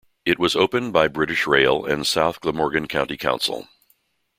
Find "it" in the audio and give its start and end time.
0.25-0.39